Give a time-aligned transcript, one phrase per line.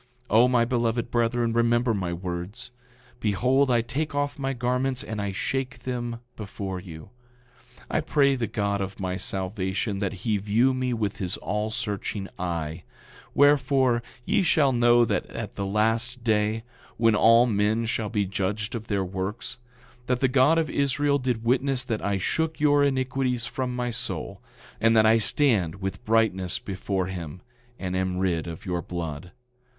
[0.31, 2.71] 9:44 O, my beloved brethren, remember my words.
[3.19, 7.11] Behold, I take off my garments, and I shake them before you;
[7.87, 12.27] I pray the God of my salvation that he view me with his all searching
[12.39, 12.81] eye;
[13.35, 16.63] wherefore, ye shall know at the last day,
[16.97, 19.59] when all men shall be judged of their works,
[20.07, 24.41] that the God of Israel did witness that I shook your iniquities from my soul,
[24.79, 27.43] and that I stand with brightness before him,
[27.77, 29.31] and am rid of your blood.